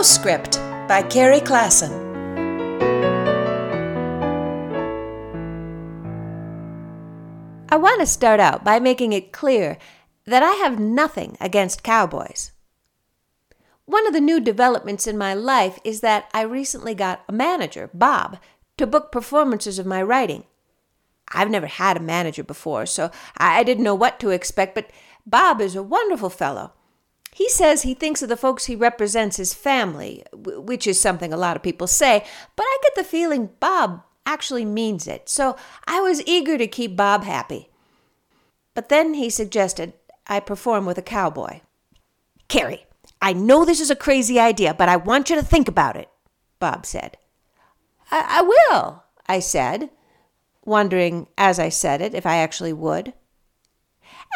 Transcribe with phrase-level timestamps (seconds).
[0.00, 0.56] Postscript
[0.88, 1.90] by Carrie Klassen.
[7.68, 9.76] I want to start out by making it clear
[10.24, 12.52] that I have nothing against cowboys.
[13.84, 17.90] One of the new developments in my life is that I recently got a manager,
[17.92, 18.38] Bob,
[18.78, 20.44] to book performances of my writing.
[21.28, 24.88] I've never had a manager before, so I didn't know what to expect, but
[25.26, 26.72] Bob is a wonderful fellow.
[27.32, 31.36] He says he thinks of the folks he represents as family, which is something a
[31.36, 32.24] lot of people say,
[32.56, 36.96] but I get the feeling Bob actually means it, so I was eager to keep
[36.96, 37.70] Bob happy.
[38.74, 39.94] But then he suggested
[40.26, 41.60] I perform with a cowboy.
[42.48, 42.86] Carrie,
[43.22, 46.08] I know this is a crazy idea, but I want you to think about it,
[46.58, 47.16] Bob said.
[48.10, 49.90] I, I will, I said,
[50.64, 53.12] wondering as I said it if I actually would.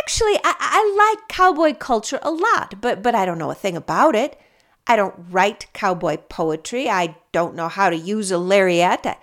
[0.00, 3.76] Actually, I, I like cowboy culture a lot, but, but I don't know a thing
[3.76, 4.38] about it.
[4.86, 6.88] I don't write cowboy poetry.
[6.88, 9.06] I don't know how to use a lariat.
[9.06, 9.16] I,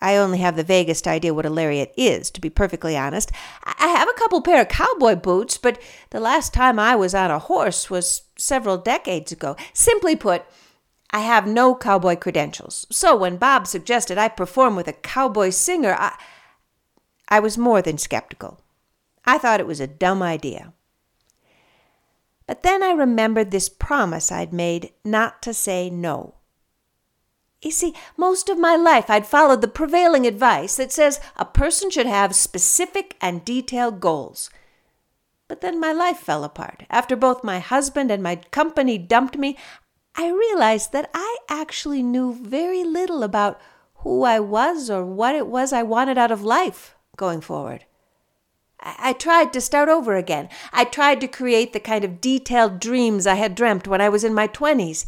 [0.00, 3.32] I only have the vaguest idea what a lariat is, to be perfectly honest.
[3.64, 7.30] I have a couple pair of cowboy boots, but the last time I was on
[7.30, 9.56] a horse was several decades ago.
[9.72, 10.42] Simply put,
[11.10, 12.86] I have no cowboy credentials.
[12.90, 16.18] So when Bob suggested I perform with a cowboy singer, I,
[17.28, 18.60] I was more than skeptical.
[19.26, 20.72] I thought it was a dumb idea.
[22.46, 26.34] But then I remembered this promise I'd made not to say no.
[27.62, 31.90] You see, most of my life I'd followed the prevailing advice that says a person
[31.90, 34.50] should have specific and detailed goals.
[35.48, 36.84] But then my life fell apart.
[36.90, 39.56] After both my husband and my company dumped me,
[40.14, 43.58] I realized that I actually knew very little about
[43.96, 47.86] who I was or what it was I wanted out of life going forward.
[48.84, 50.50] I tried to start over again.
[50.72, 54.24] I tried to create the kind of detailed dreams I had dreamt when I was
[54.24, 55.06] in my 20s.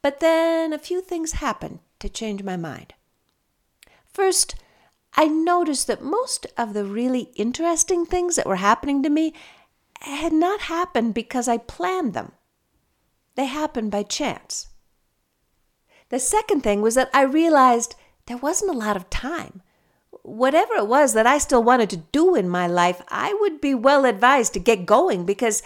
[0.00, 2.94] But then a few things happened to change my mind.
[4.12, 4.54] First,
[5.14, 9.34] I noticed that most of the really interesting things that were happening to me
[10.00, 12.32] had not happened because I planned them.
[13.34, 14.68] They happened by chance.
[16.10, 17.96] The second thing was that I realized
[18.26, 19.62] there wasn't a lot of time
[20.30, 23.74] whatever it was that I still wanted to do in my life, I would be
[23.74, 25.62] well advised to get going because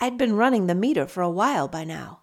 [0.00, 2.20] I'd been running the meter for a while by now.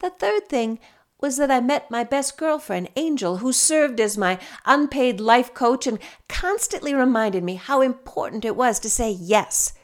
[0.00, 0.78] The third thing
[1.20, 5.86] was that I met my best girlfriend, Angel, who served as my unpaid life coach
[5.86, 9.74] and constantly reminded me how important it was to say yes,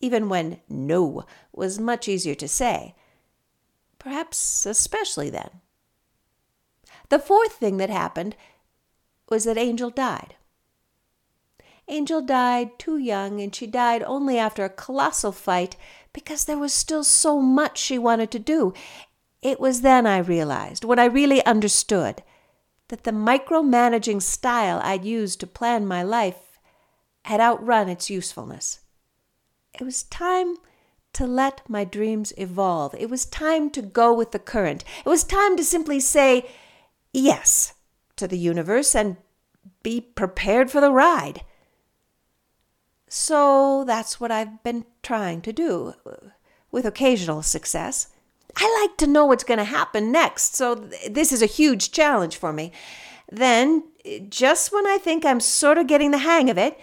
[0.00, 2.94] even when no was much easier to say.
[3.98, 5.50] Perhaps especially then.
[7.08, 8.34] The fourth thing that happened
[9.30, 10.34] was that Angel died.
[11.88, 15.76] Angel died too young, and she died only after a colossal fight
[16.12, 18.74] because there was still so much she wanted to do.
[19.42, 22.22] It was then I realized, when I really understood,
[22.88, 26.58] that the micromanaging style I'd used to plan my life
[27.24, 28.80] had outrun its usefulness.
[29.72, 30.56] It was time
[31.12, 32.94] to let my dreams evolve.
[32.98, 34.84] It was time to go with the current.
[35.04, 36.48] It was time to simply say
[37.12, 37.74] yes
[38.20, 39.16] to the universe and
[39.82, 41.44] be prepared for the ride.
[43.08, 46.28] So that's what I've been trying to do, uh,
[46.70, 48.08] with occasional success.
[48.56, 51.90] I like to know what's going to happen next, so th- this is a huge
[51.90, 52.72] challenge for me.
[53.30, 53.84] Then,
[54.28, 56.78] just when I think I'm sort of getting the hang of it,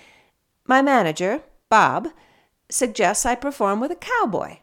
[0.65, 2.09] my manager, Bob,
[2.69, 4.57] suggests I perform with a cowboy.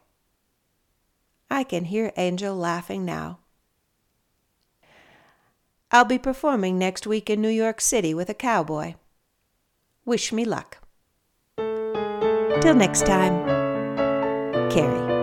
[1.50, 3.38] I can hear Angel laughing now.
[5.94, 8.96] I'll be performing next week in New York City with a cowboy.
[10.04, 10.78] Wish me luck.
[11.56, 13.46] Till next time,
[14.70, 15.13] Carrie.